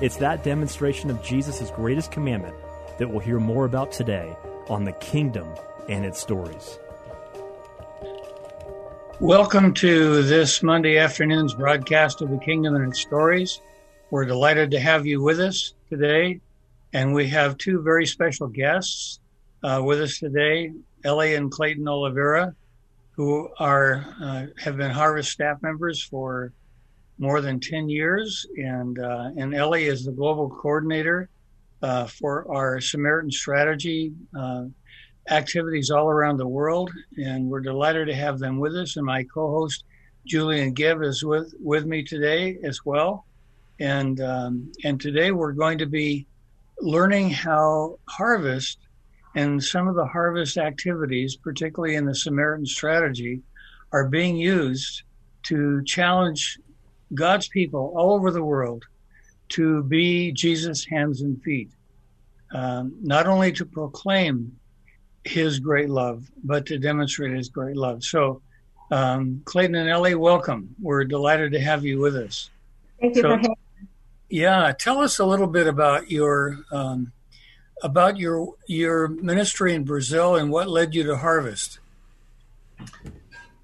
[0.00, 2.56] It's that demonstration of Jesus' greatest commandment
[2.98, 4.36] that we'll hear more about today
[4.68, 5.48] on the kingdom
[5.88, 6.78] and its stories.
[9.20, 13.60] Welcome to this Monday afternoon's broadcast of the Kingdom and its Stories.
[14.10, 16.40] We're delighted to have you with us today,
[16.92, 19.20] and we have two very special guests
[19.62, 20.72] uh, with us today,
[21.04, 22.56] Elly and Cleiton Oliveira,
[23.12, 26.52] who are uh, have been Harvest staff members for
[27.22, 31.28] more than 10 years, and uh, and Elly is the global coordinator
[31.80, 34.64] uh, for our Samaritan strategy uh,
[35.30, 38.96] activities all around the world, and we're delighted to have them with us.
[38.96, 39.84] And my co-host
[40.26, 43.24] Julian Give is with with me today as well,
[43.78, 46.26] and um, and today we're going to be
[46.80, 48.78] learning how harvest
[49.36, 53.42] and some of the harvest activities, particularly in the Samaritan strategy,
[53.92, 55.04] are being used
[55.44, 56.58] to challenge
[57.14, 58.84] God's people all over the world
[59.50, 61.70] to be Jesus' hands and feet,
[62.52, 64.58] um, not only to proclaim
[65.24, 68.02] his great love, but to demonstrate his great love.
[68.02, 68.42] So,
[68.90, 70.74] um, Cleiton and Elly, welcome.
[70.80, 72.50] We're delighted to have you with us.
[73.00, 73.88] Thank you so, for having me.
[74.28, 77.12] Yeah, tell us a little bit about your um,
[77.82, 81.78] about your your ministry in Brazil and what led you to Harvest.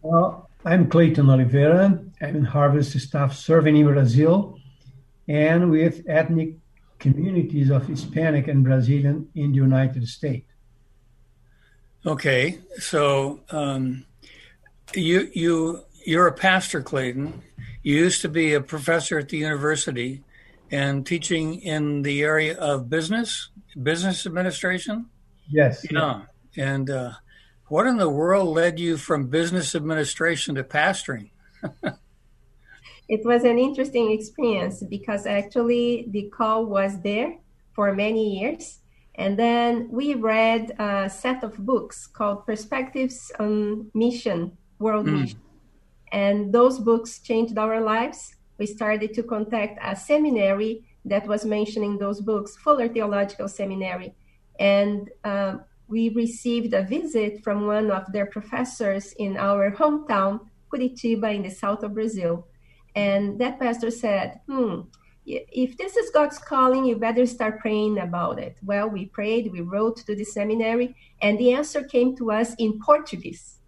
[0.02, 2.03] Well, I'm Cleiton Oliveira.
[2.20, 4.59] I'm in Harvest staff serving in Brazil
[5.28, 6.55] and with ethnic
[6.98, 10.51] communities of Hispanic and Brazilian in the United States.
[12.05, 14.05] Okay, so um,
[14.95, 17.42] you you you're a pastor, Cleiton.
[17.83, 20.23] You used to be a professor at the university
[20.70, 25.07] and teaching in the area of business, business administration.
[25.51, 25.86] Yes.
[25.91, 26.23] Yeah,
[26.57, 27.13] and uh,
[27.68, 31.30] what in the world led you from business administration to pastoring?
[33.08, 37.36] it was an interesting experience because actually the call was there
[37.74, 38.80] for many years.
[39.14, 45.20] And then we read a set of books called Perspectives on Mission, World mm.
[45.20, 45.40] Mission.
[46.12, 48.36] And those books changed our lives.
[48.58, 54.14] We started to contact a seminary that was mentioning those books, Fuller Theological Seminary.
[54.58, 60.40] And um, we received a visit from one of their professors in our hometown,
[60.70, 62.46] Curitiba, in the south of Brazil.
[62.94, 64.80] And that pastor said, hmm,
[65.24, 68.58] if this is God's calling, you better start praying about it.
[68.64, 72.80] Well, we prayed, we wrote to the seminary, and the answer came to us in
[72.80, 73.58] Portuguese.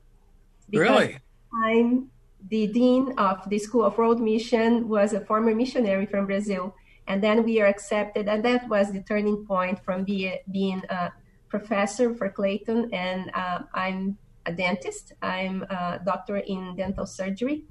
[0.72, 1.18] Really?
[1.64, 2.10] I'm
[2.48, 6.74] the dean of the School of World Mission, was a former missionary from Brazil.
[7.08, 11.12] And then we are accepted, and that was the turning point from be, being a
[11.50, 14.16] professor for Cleiton, and uh, I'm
[14.46, 15.12] a dentist.
[15.20, 17.64] I'm a doctor in dental surgery,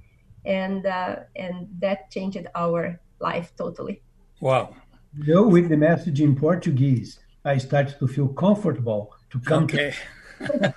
[0.45, 4.01] and uh, and that changed our life totally.
[4.39, 4.75] Wow!
[5.17, 9.63] You know, with the message in Portuguese, I started to feel comfortable to come.
[9.63, 9.93] Okay.
[10.39, 10.75] To-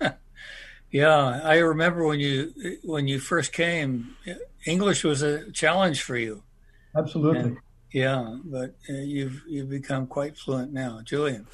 [0.90, 2.52] yeah, I remember when you
[2.84, 4.16] when you first came,
[4.66, 6.42] English was a challenge for you.
[6.94, 7.40] Absolutely.
[7.40, 7.58] And,
[7.92, 11.46] yeah, but uh, you've you've become quite fluent now, Julian.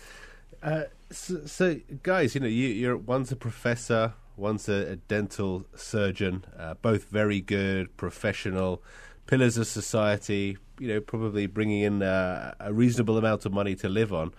[0.62, 5.66] Uh, so, so, guys, you know, you, are one's a professor, one's a, a dental
[5.74, 8.82] surgeon, uh, both very good, professional
[9.26, 10.58] pillars of society.
[10.78, 14.34] You know, probably bringing in uh, a reasonable amount of money to live on.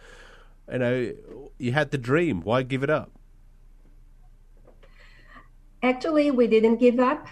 [0.71, 1.13] You know,
[1.57, 2.41] you had the dream.
[2.41, 3.11] Why give it up?
[5.81, 7.27] Actually, we didn't give up.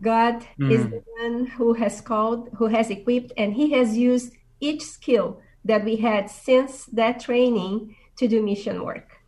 [0.00, 0.70] God mm.
[0.70, 5.40] is the one who has called, who has equipped, and He has used each skill
[5.64, 9.18] that we had since that training to do mission work.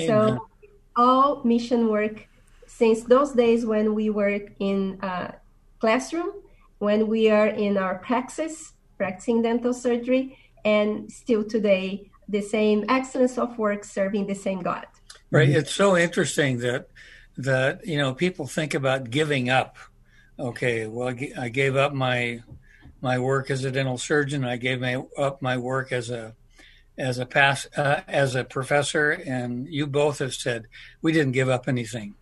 [0.00, 0.08] Amen.
[0.08, 0.48] So
[0.96, 2.28] all mission work
[2.66, 5.34] since those days when we work in a
[5.78, 6.32] classroom,
[6.78, 13.36] when we are in our praxis, practicing dental surgery, and still today the same excellence
[13.36, 14.86] of work serving the same God.
[15.30, 15.48] Right.
[15.48, 16.88] It's so interesting that
[17.36, 19.76] that you know people think about giving up.
[20.38, 22.42] Okay, well I gave up my
[23.02, 24.44] my work as a dental surgeon.
[24.44, 26.34] I gave my, up my work as a
[26.98, 30.66] as a pass uh, as a professor, and you both have said
[31.00, 32.14] we didn't give up anything.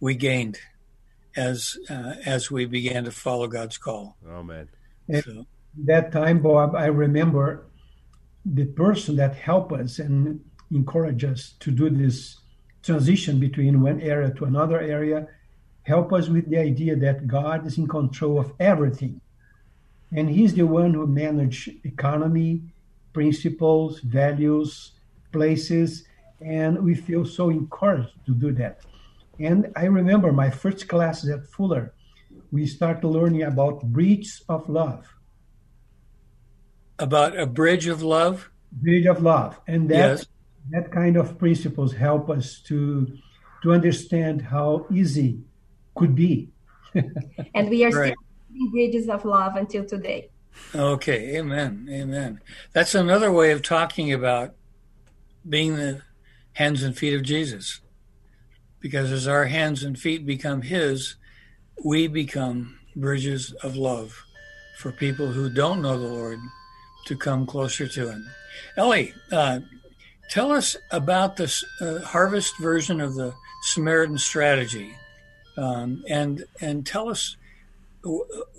[0.00, 0.58] We gained
[1.36, 4.16] as uh, as we began to follow God's call.
[4.28, 4.68] Oh man!
[5.22, 5.46] So.
[5.84, 7.66] that time, Bob, I remember
[8.44, 10.40] the person that helped us and
[10.72, 12.38] encourage us to do this
[12.82, 15.28] transition between one area to another area
[15.82, 19.20] help us with the idea that God is in control of everything.
[20.14, 22.62] And He's the one who manages economy,
[23.12, 24.92] principles, values,
[25.32, 26.04] places,
[26.40, 28.80] and we feel so encouraged to do that.
[29.38, 31.94] And I remember my first classes at Fuller,
[32.50, 35.06] we started learning about bridges of love.
[36.98, 38.50] About a bridge of love?
[38.70, 39.58] Bridge of love.
[39.66, 40.26] And that, yes.
[40.70, 43.08] that kind of principles help us to
[43.62, 45.40] to understand how easy
[45.94, 46.50] could be.
[47.54, 48.12] and we are right.
[48.12, 48.31] still
[48.70, 50.30] bridges of love until today.
[50.74, 52.40] Okay, amen, amen.
[52.72, 54.54] That's another way of talking about
[55.48, 56.02] being the
[56.54, 57.80] hands and feet of Jesus.
[58.80, 61.16] Because as our hands and feet become His,
[61.84, 64.24] we become bridges of love
[64.78, 66.38] for people who don't know the Lord
[67.06, 68.26] to come closer to Him.
[68.76, 69.60] Elly, uh,
[70.30, 74.92] tell us about this uh, harvest version of the Samaritan strategy
[75.56, 77.36] um, and and tell us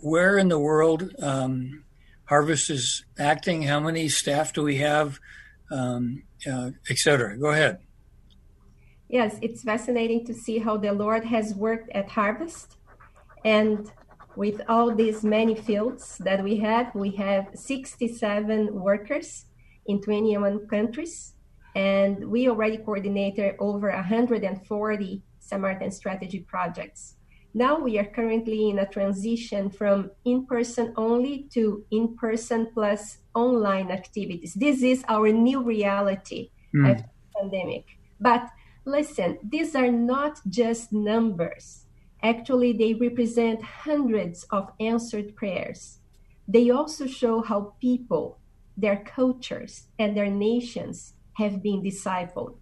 [0.01, 1.83] where in the world um,
[2.25, 3.63] Harvest is acting.
[3.63, 5.19] How many staff do we have,
[5.71, 7.37] um, uh, etc.
[7.37, 7.79] Go ahead.
[9.09, 12.77] Yes, it's fascinating to see how the Lord has worked at Harvest,
[13.45, 13.91] and
[14.35, 19.45] with all these many fields that we have, we have 67 workers
[19.85, 21.33] in 21 countries,
[21.75, 27.15] and we already coordinated over 140 Samaritan strategy projects.
[27.53, 33.19] Now we are currently in a transition from in person only to in person plus
[33.35, 34.55] online activities.
[34.55, 36.89] This is our new reality mm.
[36.89, 37.85] after the pandemic.
[38.19, 38.49] But
[38.85, 41.85] listen, these are not just numbers.
[42.23, 45.99] Actually, they represent hundreds of answered prayers.
[46.47, 48.39] They also show how people,
[48.75, 52.55] their cultures, and their nations have been discipled.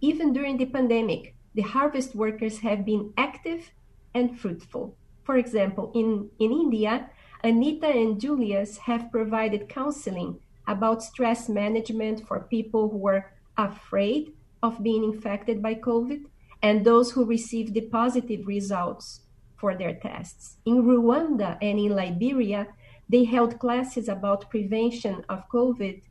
[0.00, 3.72] Even during the pandemic, the harvest workers have been active
[4.18, 4.96] and fruitful.
[5.24, 7.10] For example, in, in India,
[7.44, 14.32] Anita and Julius have provided counseling about stress management for people who are afraid
[14.62, 16.24] of being infected by COVID
[16.62, 19.20] and those who received the positive results
[19.56, 20.56] for their tests.
[20.66, 22.66] In Rwanda and in Liberia,
[23.08, 26.02] they held classes about prevention of COVID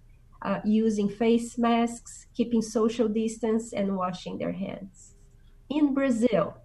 [0.41, 5.15] uh, using face masks, keeping social distance, and washing their hands.
[5.69, 6.57] In Brazil,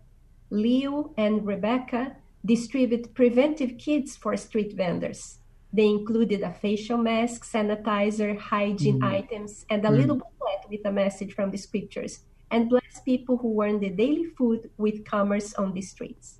[0.52, 2.14] Leo and Rebecca
[2.44, 5.38] distribute preventive kits for street vendors.
[5.72, 9.10] They included a facial mask, sanitizer, hygiene mm.
[9.10, 9.96] items, and a mm.
[9.96, 12.20] little booklet with a message from the scriptures,
[12.50, 16.38] and bless people who earn the daily food with commerce on the streets.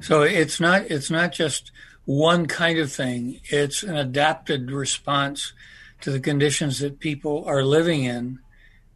[0.00, 1.70] So it's not it's not just
[2.04, 3.40] one kind of thing.
[3.44, 5.52] It's an adapted response
[6.00, 8.40] to the conditions that people are living in,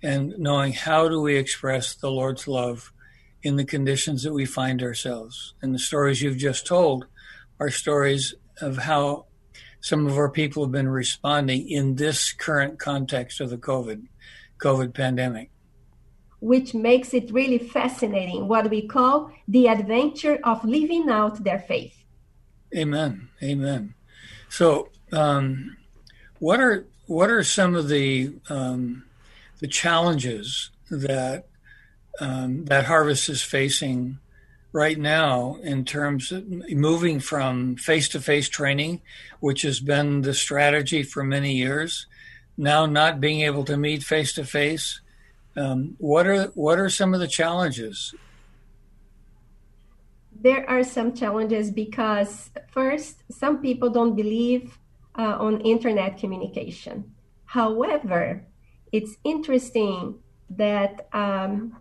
[0.02, 2.92] and knowing how do we express the Lord's love
[3.42, 5.54] in the conditions that we find ourselves.
[5.62, 7.06] And the stories you've just told
[7.60, 9.26] are stories of how
[9.80, 14.06] some of our people have been responding in this current context of the COVID
[14.58, 15.50] COVID pandemic.
[16.40, 21.94] Which makes it really fascinating, what we call the adventure of living out their faith.
[22.74, 23.28] Amen.
[23.42, 23.94] Amen.
[24.48, 25.76] So, um,
[26.38, 29.04] what are what are some of the um,
[29.60, 31.46] the challenges that
[32.20, 34.18] um, that harvest is facing
[34.72, 39.00] right now in terms of moving from face to face training,
[39.40, 42.06] which has been the strategy for many years,
[42.56, 45.00] now not being able to meet face to face.
[45.98, 48.14] What are what are some of the challenges?
[50.38, 54.78] There are some challenges because first, some people don't believe
[55.18, 57.14] uh, on internet communication.
[57.46, 58.44] However,
[58.92, 60.18] it's interesting
[60.50, 61.76] that um,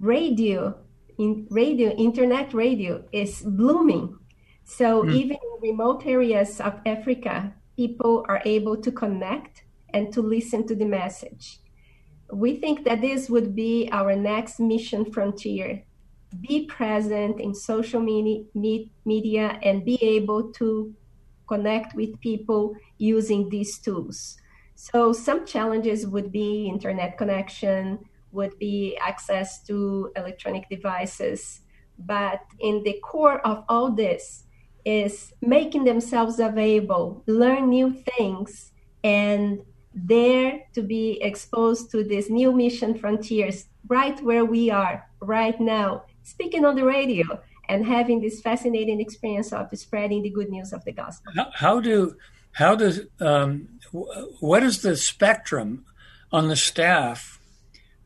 [0.00, 0.74] radio
[1.18, 4.18] in radio internet radio is blooming.
[4.64, 5.14] So mm.
[5.14, 9.64] even in remote areas of africa people are able to connect
[9.94, 11.60] and to listen to the message.
[12.30, 15.82] We think that this would be our next mission frontier.
[16.46, 18.44] Be present in social media,
[19.06, 20.94] media and be able to
[21.48, 24.36] connect with people using these tools.
[24.74, 27.98] So some challenges would be internet connection
[28.32, 31.60] would be access to electronic devices.
[31.98, 34.44] But in the core of all this
[34.84, 38.72] is making themselves available, learn new things,
[39.04, 39.60] and
[40.06, 46.04] dare to be exposed to these new mission frontiers right where we are right now,
[46.22, 50.84] speaking on the radio and having this fascinating experience of spreading the good news of
[50.84, 51.32] the gospel.
[51.34, 52.16] How, how do
[52.52, 53.68] how does um,
[54.40, 55.84] what is the spectrum
[56.32, 57.39] on the staff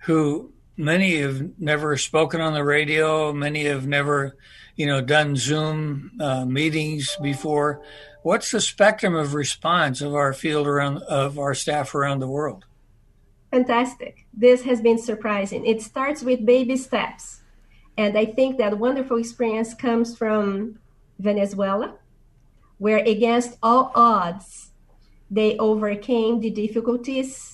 [0.04, 4.36] who many have never spoken on the radio, many have never,
[4.76, 7.82] you know, done Zoom uh, meetings before.
[8.22, 12.64] What's the spectrum of response of our field around of our staff around the world?
[13.50, 14.26] Fantastic.
[14.32, 15.64] This has been surprising.
[15.64, 17.40] It starts with baby steps.
[17.96, 20.78] And I think that wonderful experience comes from
[21.18, 21.94] Venezuela,
[22.78, 24.72] where against all odds,
[25.30, 27.53] they overcame the difficulties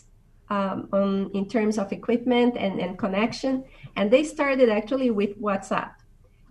[0.50, 3.64] um, on, in terms of equipment and, and connection.
[3.96, 5.92] And they started actually with WhatsApp.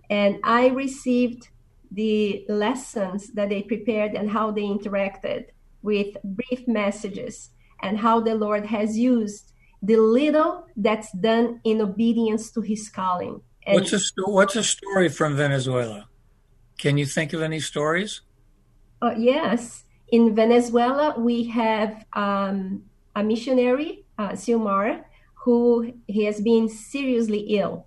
[0.08, 1.48] And I received
[1.92, 5.46] the lessons that they prepared and how they interacted
[5.82, 7.50] with brief messages
[7.82, 9.52] and how the Lord has used
[9.82, 13.40] the little that's done in obedience to his calling.
[13.66, 16.08] And what's a, what's a story from Venezuela?
[16.78, 18.22] Can you think of any stories?
[19.02, 19.84] Uh, yes.
[20.12, 22.82] In Venezuela, we have um,
[23.14, 25.04] a missionary, uh, Silmara,
[25.44, 27.86] who has been seriously ill.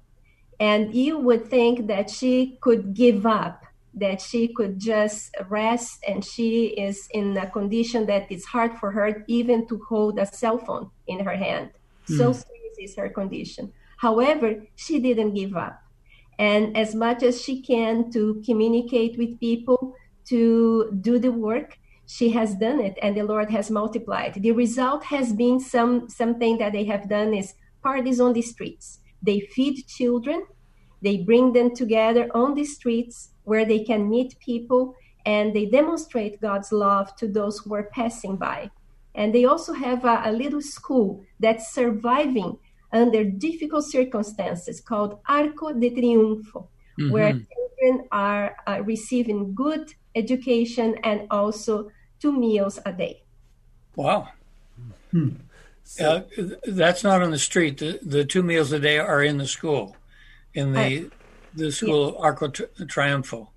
[0.60, 3.64] And you would think that she could give up,
[3.94, 8.92] that she could just rest, and she is in a condition that it's hard for
[8.92, 11.72] her even to hold a cell phone in her hand.
[12.08, 12.18] Mm.
[12.18, 13.74] So serious is her condition.
[13.98, 15.82] However, she didn't give up.
[16.40, 22.30] And as much as she can to communicate with people, to do the work, she
[22.32, 24.34] has done it and the lord has multiplied.
[24.42, 29.00] The result has been some something that they have done is parties on the streets.
[29.22, 30.46] They feed children
[31.04, 34.96] they bring them together on the streets where they can meet people
[35.26, 38.72] and they demonstrate god's love to those who are passing by.
[39.14, 42.58] And they also have a, a little school that's surviving
[42.94, 46.68] under difficult circumstances called arco de triunfo
[47.00, 47.12] mm-hmm.
[47.12, 53.24] where children are uh, receiving good education and also two meals a day.
[53.96, 54.30] Wow.
[55.12, 55.30] Hmm.
[55.84, 57.78] So, uh, that's not on the street.
[57.78, 59.96] The, the, two meals a day are in the school,
[60.54, 61.12] in the
[61.54, 62.16] the school yes.
[62.20, 63.50] Arco Triunfo.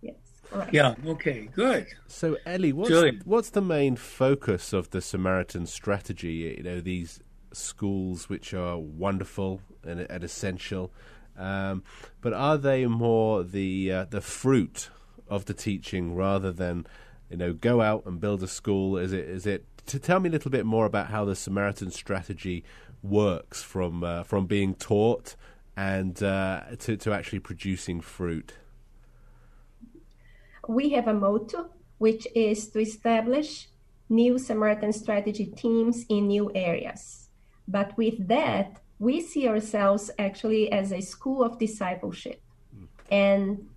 [0.00, 0.14] Yes.
[0.50, 0.72] Right.
[0.72, 0.94] Yeah.
[1.04, 1.48] Okay.
[1.54, 1.88] Good.
[2.06, 6.54] So, Elly, what's what's the main focus of the Samaritan strategy?
[6.56, 7.20] You know, these
[7.52, 10.92] schools which are wonderful and, and essential,
[11.36, 11.82] um,
[12.20, 14.88] but are they more the uh, the fruit
[15.28, 16.86] of the teaching rather than
[17.30, 18.96] you know go out and build a school?
[18.96, 21.90] Is it is it to tell me a little bit more about how the Samaritan
[21.90, 22.64] strategy
[23.02, 25.36] works from uh, from being taught
[25.76, 28.54] and uh, to to actually producing fruit?
[30.68, 33.68] We have a motto which is to establish
[34.08, 37.28] new Samaritan strategy teams in new areas.
[37.66, 42.40] But with that, we see ourselves actually as a school of discipleship.
[42.74, 42.88] Mm.
[43.10, 43.68] And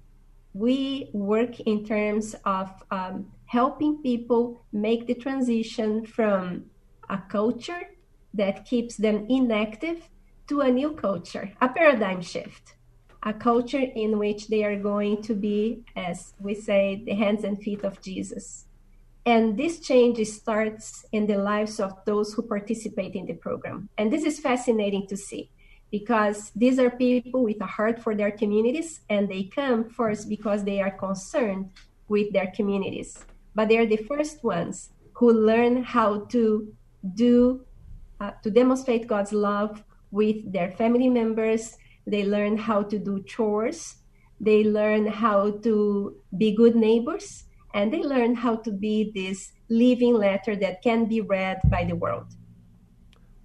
[0.53, 6.65] we work in terms of um, helping people make the transition from
[7.09, 7.81] a culture
[8.33, 10.09] that keeps them inactive
[10.47, 12.75] to a new culture, a paradigm shift,
[13.23, 17.61] a culture in which they are going to be, as we say, the hands and
[17.61, 18.65] feet of Jesus.
[19.25, 23.89] And this change starts in the lives of those who participate in the program.
[23.97, 25.51] And this is fascinating to see
[25.91, 30.63] because these are people with a heart for their communities and they come first because
[30.63, 31.71] they are concerned
[32.07, 33.25] with their communities.
[33.55, 36.73] But they're the first ones who learn how to
[37.15, 37.65] do
[38.19, 41.77] uh, to demonstrate god's love with their family members.
[42.05, 43.95] They learn how to do chores.
[44.39, 47.45] They learn how to be good neighbors.
[47.73, 51.95] And they learn how to be this living letter that can be read by the
[51.95, 52.27] world.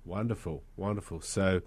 [0.05, 1.21] Wonderful wonderful.
[1.21, 1.63] So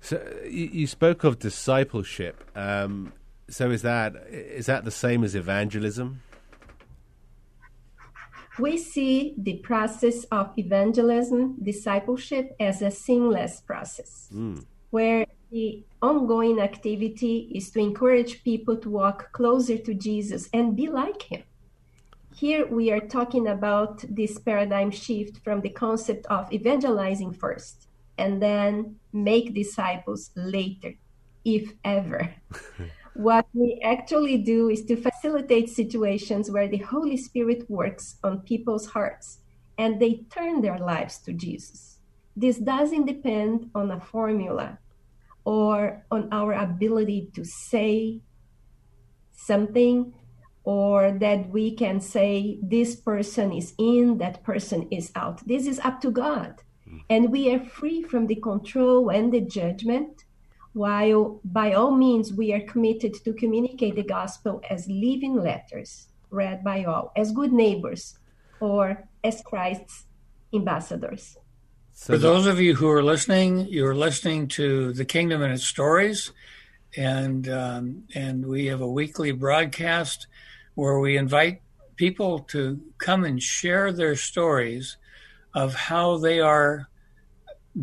[0.00, 2.44] so you, you spoke of discipleship.
[2.54, 3.12] Um,
[3.48, 6.22] so is that is that the same as evangelism?
[8.58, 14.64] We see the process of evangelism, discipleship, as a seamless process, mm.
[14.90, 20.88] where the ongoing activity is to encourage people to walk closer to Jesus and be
[20.88, 21.42] like him.
[22.34, 27.85] Here we are talking about this paradigm shift from the concept of evangelizing first
[28.18, 30.94] and then make disciples later,
[31.44, 32.34] if ever.
[33.14, 38.86] what we actually do is to facilitate situations where the Holy Spirit works on people's
[38.86, 39.38] hearts
[39.78, 41.98] and they turn their lives to Jesus.
[42.36, 44.78] This doesn't depend on a formula
[45.44, 48.20] or on our ability to say
[49.32, 50.12] something
[50.64, 55.46] or that we can say this person is in, that person is out.
[55.46, 56.62] This is up to God
[57.08, 60.24] and we are free from the control and the judgment,
[60.72, 66.64] while by all means we are committed to communicate the gospel as living letters read
[66.64, 68.18] by all, as good neighbors
[68.60, 70.04] or as Christ's
[70.52, 71.36] ambassadors.
[71.92, 75.64] So For those of you who are listening, you're listening to the Kingdom and its
[75.64, 76.32] stories,
[76.96, 80.26] and um, and we have a weekly broadcast
[80.74, 81.62] where we invite
[81.96, 84.98] people to come and share their stories
[85.54, 86.88] of how they are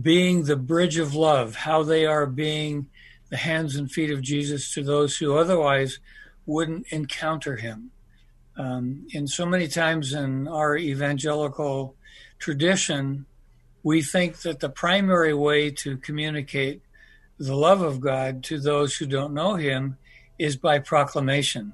[0.01, 2.87] being the bridge of love, how they are being
[3.29, 5.99] the hands and feet of Jesus to those who otherwise
[6.45, 7.91] wouldn't encounter him.
[8.55, 11.95] Um, and so many times in our evangelical
[12.39, 13.25] tradition,
[13.83, 16.81] we think that the primary way to communicate
[17.37, 19.97] the love of God to those who don't know Him
[20.39, 21.73] is by proclamation.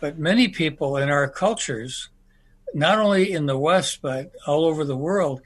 [0.00, 2.08] But many people in our cultures,
[2.74, 5.40] not only in the West, but all over the world,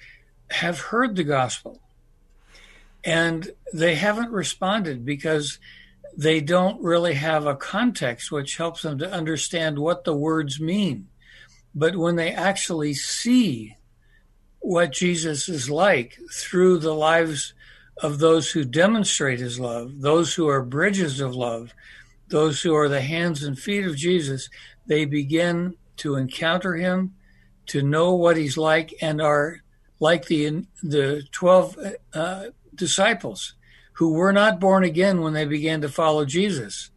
[0.51, 1.82] have heard the gospel.
[3.05, 5.59] And they haven't responded because
[6.17, 11.09] they don't really have a context which helps them to understand what the words mean.
[11.75, 13.77] But when they actually see
[14.61, 17.55] what Jesus is like through the lives
[18.03, 21.73] of those who demonstrate his love, those who are bridges of love,
[22.29, 24.49] those who are the hands and feet of Jesus,
[24.87, 27.15] they begin to encounter him,
[27.67, 29.63] to know what he's like, and are
[30.01, 31.79] like the the twelve
[32.13, 32.45] uh,
[32.75, 33.55] disciples
[33.95, 36.91] who were not born again when they began to follow Jesus,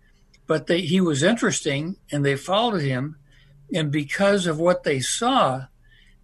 [0.48, 3.18] but they, he was interesting, and they followed him,
[3.74, 5.66] and because of what they saw,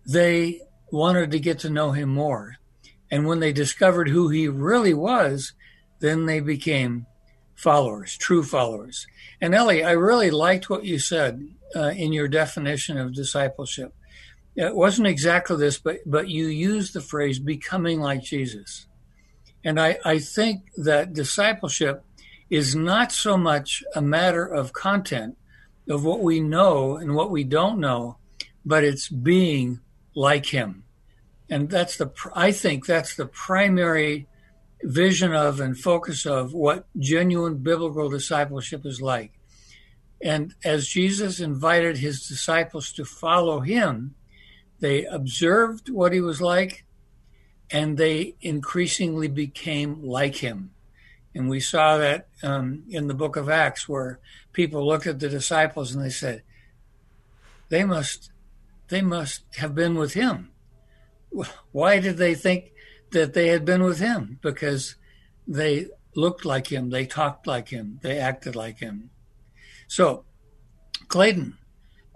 [0.05, 2.57] they wanted to get to know him more.
[3.09, 5.53] And when they discovered who he really was,
[5.99, 7.05] then they became
[7.55, 9.05] followers, true followers.
[9.41, 13.93] And Elly, I really liked what you said uh, in your definition of discipleship.
[14.55, 18.85] It wasn't exactly this, but but you used the phrase "becoming like Jesus,"
[19.63, 22.03] and I, I think that discipleship
[22.49, 25.37] is not so much a matter of content
[25.89, 28.17] of what we know and what we don't know,
[28.65, 29.79] but it's being
[30.15, 30.83] like him.
[31.49, 34.27] And that's the, I think that's the primary
[34.83, 39.31] vision of and focus of what genuine biblical discipleship is like.
[40.23, 44.15] And as Jesus invited his disciples to follow him,
[44.79, 46.85] they observed what he was like
[47.71, 50.71] and they increasingly became like him.
[51.33, 54.19] And we saw that um, in the book of Acts, where
[54.51, 56.43] people looked at the disciples and they said,
[57.69, 58.31] they must
[58.89, 60.51] they must have been with him.
[61.71, 62.73] Why did they think
[63.11, 64.39] that they had been with him?
[64.41, 64.95] Because
[65.47, 69.09] they looked like him, they talked like him, they acted like him.
[69.87, 70.25] So,
[71.07, 71.57] Cleiton,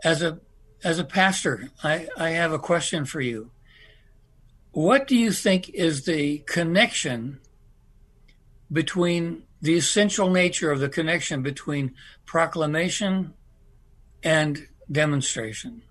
[0.03, 0.39] as a
[0.83, 3.51] as a pastor, I, I have a question for you.
[4.75, 7.39] What do you think is the connection
[8.69, 11.93] between the essential nature of the connection between
[12.25, 13.35] proclamation
[14.21, 15.81] and demonstration?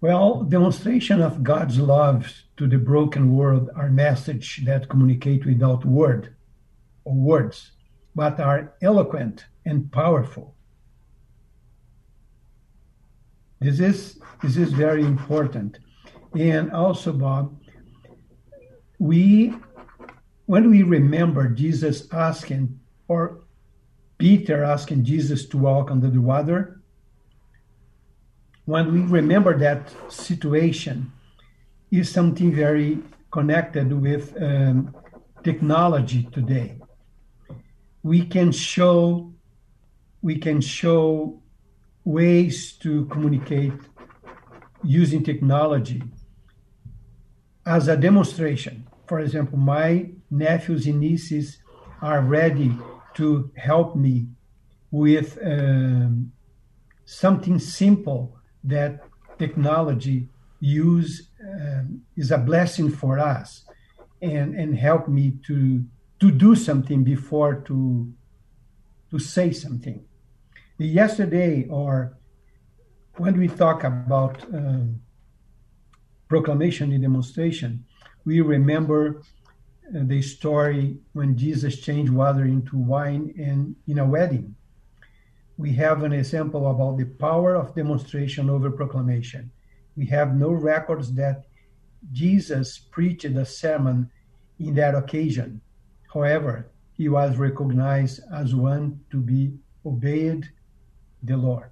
[0.00, 6.34] Well, demonstration of God's love to the broken world are messages that communicate without word
[7.04, 7.70] or words,
[8.16, 10.56] but are eloquent and powerful.
[13.60, 15.78] This is this is very important.
[16.34, 17.58] And also, Bob,
[18.98, 19.54] we
[20.46, 23.42] when we remember Jesus asking or
[24.18, 26.80] Peter asking Jesus to walk under the water,
[28.64, 31.12] when we remember that situation,
[31.90, 32.98] is something very
[33.30, 34.94] connected with um,
[35.42, 36.78] technology today.
[38.02, 39.32] We can show
[40.22, 41.42] we can show
[42.04, 43.72] ways to communicate
[44.84, 46.02] using technology
[47.66, 48.86] as a demonstration.
[49.06, 51.58] For example, my nephews and nieces
[52.00, 52.76] are ready
[53.14, 54.26] to help me
[54.90, 56.32] with um,
[57.04, 59.04] something simple that
[59.38, 60.28] technology
[60.60, 63.64] use um, is a blessing for us
[64.20, 65.84] and and help me to
[66.20, 68.12] to do something before to
[69.10, 70.04] to say something
[70.78, 72.16] yesterday or
[73.16, 75.00] when we talk about um,
[76.32, 77.70] proclamation and demonstration
[78.24, 79.00] we remember
[79.94, 84.46] uh, the story when jesus changed water into wine and in a wedding
[85.62, 89.50] we have an example about the power of demonstration over proclamation.
[89.96, 91.44] We have no records that
[92.10, 94.10] Jesus preached a sermon
[94.58, 95.60] in that occasion.
[96.12, 99.54] However, he was recognized as one to be
[99.86, 100.48] obeyed
[101.22, 101.70] the Lord.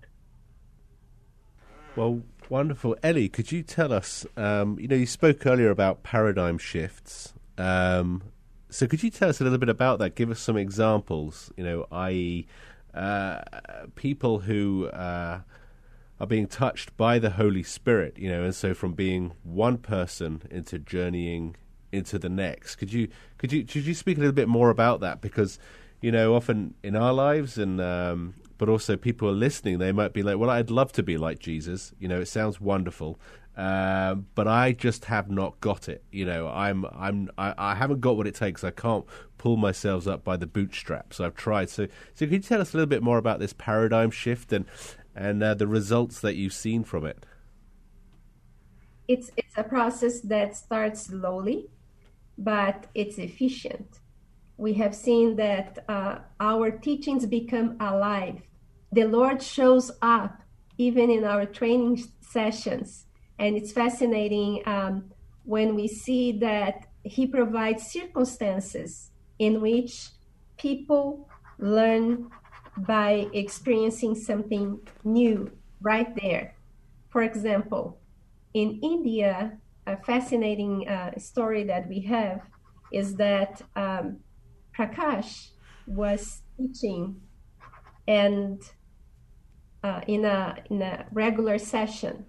[1.97, 2.97] Well, wonderful.
[3.03, 7.33] Elly, could you tell us, um, you know, you spoke earlier about paradigm shifts.
[7.57, 8.23] Um,
[8.69, 10.15] so could you tell us a little bit about that?
[10.15, 12.47] Give us some examples, you know, i.e.,
[12.95, 13.41] uh,
[13.95, 15.41] people who uh,
[16.19, 20.43] are being touched by the Holy Spirit, you know, and so from being one person
[20.51, 21.57] into journeying
[21.93, 22.77] into the next.
[22.77, 23.09] Could you
[23.39, 25.21] could you could you speak a little bit more about that?
[25.21, 25.59] Because
[26.01, 30.13] you know, often in our lives and um, but also people are listening, they might
[30.13, 33.19] be like, "Well, I'd love to be like Jesus." You know, it sounds wonderful,
[33.57, 36.05] uh, but I just have not got it.
[36.13, 38.63] You know, I'm I'm I, I, haven't got what it takes.
[38.63, 39.07] I can't
[39.39, 41.21] pull myself up by the bootstraps.
[41.21, 41.71] I've tried.
[41.71, 44.67] So, so could you tell us a little bit more about this paradigm shift and
[45.17, 47.25] and uh, the results that you've seen from it?
[49.09, 51.71] It's it's a process that starts slowly,
[52.37, 54.01] but it's efficient.
[54.59, 58.43] We have seen that uh, our teachings become alive.
[58.93, 60.43] The Lord shows up
[60.79, 63.07] even in our training sessions,
[63.39, 65.13] and it's fascinating um,
[65.45, 70.09] when we see that He provides circumstances in which
[70.59, 72.31] people learn
[72.77, 75.51] by experiencing something new
[75.81, 76.55] right there.
[77.11, 77.99] For example,
[78.55, 82.43] in India, a fascinating uh, story that we have
[82.93, 84.19] is that um,
[84.77, 85.51] Prakash
[85.87, 87.21] was teaching
[88.07, 88.61] and
[89.83, 92.27] uh, in a in a regular session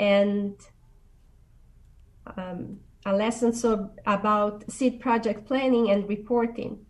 [0.00, 0.54] and
[2.36, 6.84] um, a lesson so about seed project planning and reporting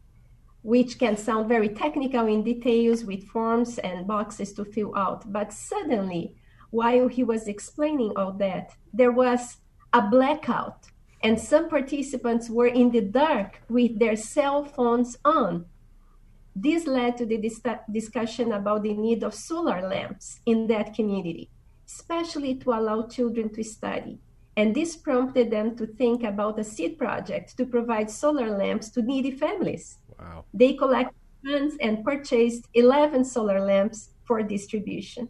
[0.63, 5.33] which can sound very technical in details with forms and boxes to fill out.
[5.33, 6.35] But suddenly,
[6.71, 9.59] while he was explaining all that, there was
[9.93, 10.89] a blackout,
[11.23, 15.67] and some participants were in the dark with their cell phones on.
[16.61, 21.49] This led to the dis- discussion about the need of solar lamps in that community,
[21.87, 24.19] especially to allow children to study.
[24.57, 29.03] And this prompted them to think about a seed project to provide solar lamps to
[29.03, 29.99] needy families.
[30.19, 30.47] Wow.
[30.53, 35.29] They collected funds and purchased 11 solar lamps for distribution.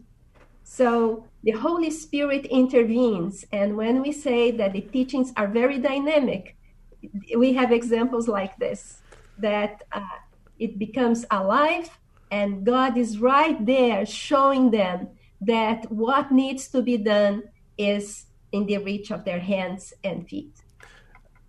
[0.65, 3.45] So the Holy Spirit intervenes.
[3.53, 6.57] And when we say that the teachings are very dynamic,
[7.37, 9.03] we have examples like this
[9.39, 10.01] that uh,
[10.59, 11.99] it becomes alive,
[12.31, 15.09] and God is right there showing them
[15.41, 17.45] that what needs to be done
[17.77, 20.53] is in the reach of their hands and feet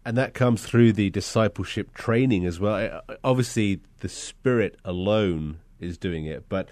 [0.06, 3.02] and that comes through the discipleship training as well.
[3.24, 6.70] Obviously, the Spirit alone is doing it, but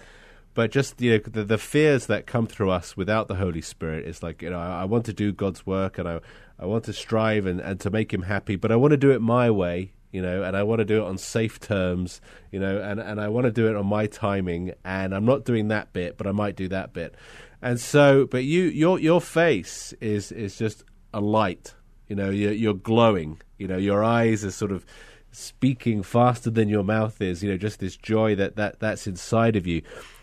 [0.54, 4.06] but just you know the, the fears that come through us without the Holy Spirit
[4.06, 6.20] is like you know I, I, want to do God's work and I
[6.58, 9.12] I want to strive and, and to make Him happy, but I want to do
[9.12, 12.60] it my way, you know, and I want to do it on safe terms, you
[12.60, 15.68] know, and and I want to do it on my timing, and I'm not doing
[15.68, 17.14] that bit, but I might do that bit,
[17.62, 21.74] and so but you your your face is is just a light
[22.08, 23.40] you know, you're, you're glowing.
[23.58, 24.84] You know, your eyes are sort of
[25.30, 27.42] speaking faster than your mouth is.
[27.42, 29.82] You know, just this joy that, that that's inside of you.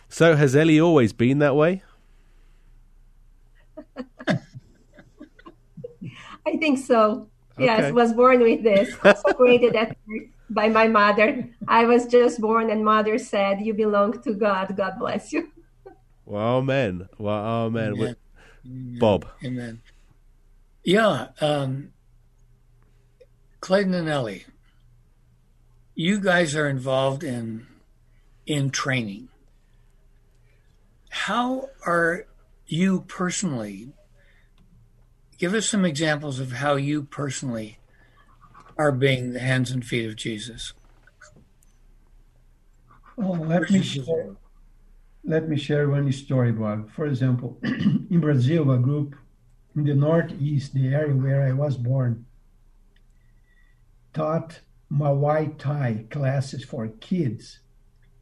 [0.10, 1.84] So has Elly always been that way?
[6.48, 7.28] I think so.
[7.58, 7.65] Okay.
[7.65, 8.94] Yes, was born with this.
[9.38, 9.96] created at
[10.50, 11.50] by my mother.
[11.68, 14.76] I was just born, and mother said, "You belong to God.
[14.76, 15.52] God bless you."
[16.28, 17.08] Well, amen.
[17.20, 17.94] Well, amen.
[17.94, 18.98] amen.
[18.98, 19.28] Bob.
[19.44, 19.84] Amen.
[20.84, 21.28] Yeah.
[21.39, 21.91] Um,
[23.60, 24.46] Cleiton and Elly,
[25.94, 27.68] you guys are involved in
[28.48, 29.30] in training.
[31.10, 32.26] How are
[32.65, 33.94] you personally?
[35.38, 37.80] Give us some examples of how you personally
[38.78, 40.74] are being the hands and feet of Jesus.
[43.17, 44.36] Oh, let me share.
[45.24, 46.91] Let me share one story, Bob.
[46.91, 49.15] For example, in Brazil, a group
[49.76, 52.26] in the Northeast, the area where I was born,
[54.13, 54.60] taught
[54.91, 57.60] Muay Thai classes for kids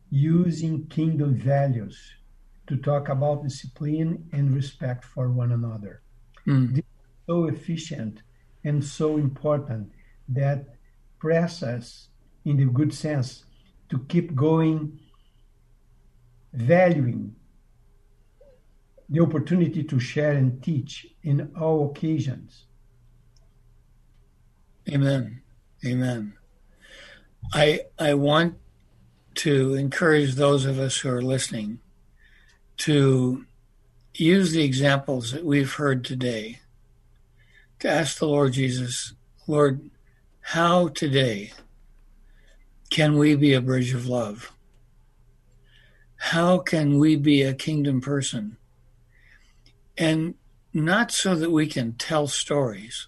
[0.10, 2.14] using kingdom values
[2.68, 6.02] to talk about discipline and respect for one another.
[6.48, 6.70] Mm.
[6.70, 6.93] This is
[7.28, 8.22] so efficient
[8.64, 9.92] and so important
[10.28, 10.66] that
[11.20, 12.10] press us
[12.46, 13.46] in the good sense
[13.90, 15.00] to keep going
[16.54, 17.36] valuing
[19.10, 22.66] the opportunity to share and teach in all occasions.
[24.90, 25.42] Amen.
[25.86, 26.34] Amen.
[27.54, 28.58] I I want
[29.36, 31.80] to encourage those of us who are listening
[32.78, 33.46] to
[34.14, 36.60] use the examples that we've heard today
[37.84, 39.14] to ask the Lord Jesus,
[39.46, 39.90] Lord,
[40.40, 41.52] how today
[42.90, 44.54] can we be a bridge of love?
[46.16, 48.56] How can we be a kingdom person?
[49.98, 50.36] And
[50.74, 53.08] not so that we can tell stories,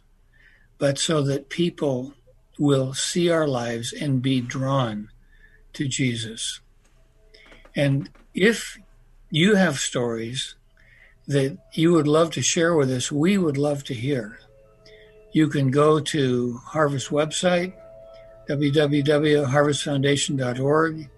[0.77, 2.13] but so that people
[2.59, 5.07] will see our lives and be drawn
[5.71, 6.59] to Jesus.
[7.77, 8.77] And if
[9.29, 10.55] you have stories
[11.27, 14.37] that you would love to share with us, we would love to hear.
[15.35, 17.73] You can go to Harvest website,
[18.47, 21.09] www.harvestfoundation.org,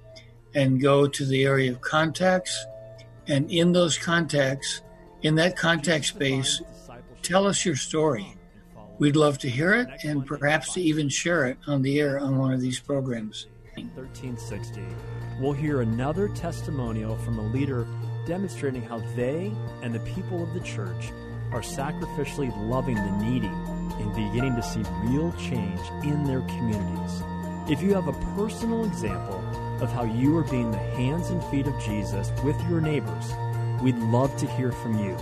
[0.55, 2.65] and go to the area of contacts.
[3.27, 4.81] And in those contacts,
[5.21, 6.59] in that contact space,
[7.21, 8.35] tell us your story.
[8.97, 12.39] We'd love to hear it and perhaps to even share it on the air on
[12.39, 13.45] one of these programs.
[13.75, 14.81] 1360,
[15.39, 17.85] we'll hear another testimonial from a leader
[18.25, 19.53] demonstrating how they
[19.83, 21.11] and the people of the church
[21.51, 23.51] are sacrificially loving the needy
[23.93, 27.23] and beginning to see real change in their communities.
[27.69, 29.43] If you have a personal example
[29.81, 33.31] of how you are being the hands and feet of Jesus with your neighbors,
[33.81, 35.17] we'd love to hear from you.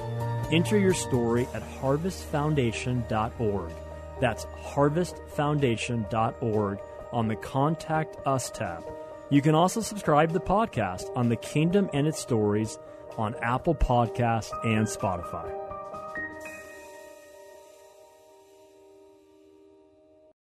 [0.51, 3.71] Enter your story at harvestfoundation.org.
[4.21, 6.79] That's harvestfoundation.org
[7.11, 8.85] on the Contact Us tab.
[9.29, 12.77] You can also subscribe to the podcast on the Kingdom and its Stories
[13.17, 15.64] on Apple Podcast and Spotify.